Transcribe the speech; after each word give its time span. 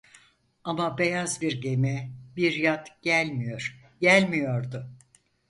Ama 0.63 0.97
beyaz 0.97 1.41
bir 1.41 1.61
gemi, 1.61 2.11
bir 2.35 2.53
yat 2.53 3.01
gelmiyor, 3.01 3.79
gelmiyordu. 3.99 4.89